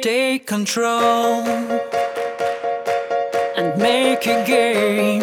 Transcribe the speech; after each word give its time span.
take 0.00 0.46
control 0.46 1.44
and 3.56 3.76
make 3.78 4.26
a 4.26 4.42
game 4.46 5.20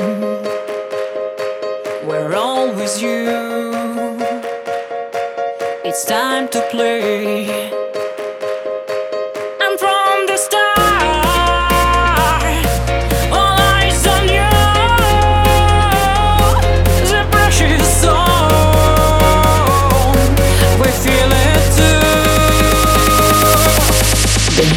where 2.08 2.36
with 2.76 3.02
you. 3.02 3.26
It's 5.84 6.06
time 6.06 6.48
to 6.50 6.62
play. 6.70 7.87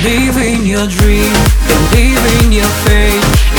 Believe 0.03 0.39
in 0.39 0.65
your 0.65 0.87
dream, 0.87 1.31
believe 1.69 2.43
in 2.43 2.53
your 2.53 2.65
faith. 2.89 3.50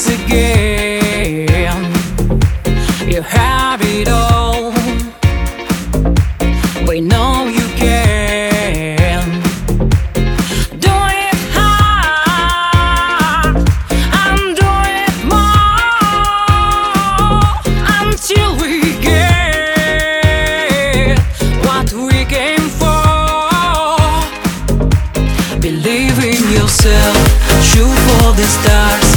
Rise 0.00 0.24
again. 0.24 1.82
You 3.08 3.22
have 3.22 3.80
it 3.82 4.08
all. 4.08 4.72
We 6.86 7.00
know 7.00 7.46
you 7.46 7.66
can. 7.76 9.40
Do 10.78 10.92
it 11.24 11.36
hard 11.54 13.56
and 14.24 14.56
do 14.56 14.70
it 15.00 15.14
more 15.32 17.42
until 18.00 18.50
we 18.60 18.72
get 19.00 21.18
what 21.66 21.88
we 21.92 22.24
came 22.24 22.68
for. 22.80 23.06
Believe 25.60 26.18
in 26.24 26.42
yourself, 26.52 27.16
shoot 27.62 27.96
for 28.06 28.32
the 28.34 28.46
stars, 28.46 29.14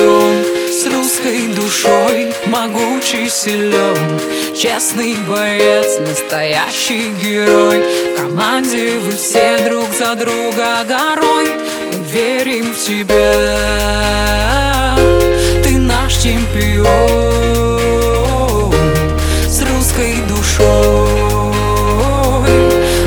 чемпион 0.00 0.44
С 0.68 0.86
русской 0.86 1.48
душой, 1.48 2.32
могучий, 2.46 3.28
силен 3.28 4.20
Честный 4.56 5.14
боец, 5.28 5.98
настоящий 6.00 7.12
герой. 7.22 7.82
В 8.14 8.20
команде 8.20 8.98
вы 8.98 9.12
все 9.12 9.58
друг 9.68 9.86
за 9.98 10.14
друга 10.14 10.84
горой 10.88 11.50
Мы 11.92 12.04
верим 12.04 12.72
в 12.72 12.78
тебя. 12.78 13.34
Ты 15.62 15.78
наш 15.78 16.14
чемпион 16.14 16.86
С 19.46 19.62
русской 19.62 20.16
душой 20.28 21.52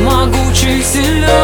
Могучий, 0.01 0.83
силен 0.83 1.42